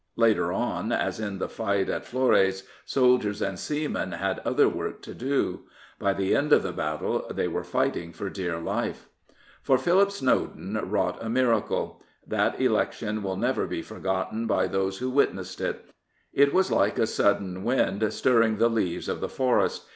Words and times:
Later 0.15 0.51
on, 0.51 0.91
as 0.91 1.19
in 1.19 1.37
the 1.37 1.47
fight 1.47 1.87
at 1.87 2.07
Flores, 2.07 2.63
soldiers 2.85 3.39
and 3.39 3.59
seamen 3.59 4.13
had 4.13 4.39
other 4.39 4.67
work 4.67 5.03
*75 5.03 5.05
Prophets, 5.05 5.05
Priests, 5.05 5.07
and 5.07 5.19
Kings 5.19 5.19
to 5.19 5.25
do. 5.59 6.03
By 6.03 6.13
the 6.13 6.35
end 6.35 6.53
of 6.53 6.63
the 6.63 6.71
battle 6.71 7.25
they 7.31 7.47
were 7.47 7.63
fighting 7.63 8.11
for 8.11 8.27
dear 8.31 8.57
life. 8.59 9.09
For 9.61 9.77
Philip 9.77 10.11
Snowden 10.11 10.73
wrought 10.89 11.19
a 11.21 11.29
miracle. 11.29 12.01
That 12.25 12.59
election 12.59 13.21
will 13.21 13.37
never 13.37 13.67
be 13.67 13.83
forgotten 13.83 14.47
by 14.47 14.65
those 14.65 14.97
who 14.97 15.11
witnessed 15.11 15.61
it. 15.61 15.85
It 16.33 16.51
was 16.51 16.71
like 16.71 16.97
a 16.97 17.05
sudden 17.05 17.63
wind 17.63 18.11
stirring 18.11 18.57
the 18.57 18.69
leaves 18.69 19.07
of 19.07 19.19
the 19.21 19.29
forest. 19.29 19.85